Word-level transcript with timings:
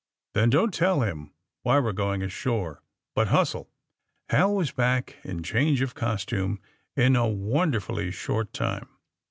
^'Then 0.33 0.49
don't 0.49 0.73
tell 0.73 1.01
him 1.01 1.31
why 1.61 1.77
we're 1.77 1.91
going 1.91 2.23
ashore. 2.23 2.81
But 3.13 3.27
hustle!'^ 3.27 3.67
Hal 4.29 4.55
was 4.55 4.71
back, 4.71 5.17
in 5.23 5.43
change 5.43 5.79
of 5.81 5.93
costume, 5.93 6.59
in 6.95 7.15
a 7.15 7.27
won 7.27 7.71
derfully 7.71 8.11
short 8.11 8.51
time. 8.51 8.89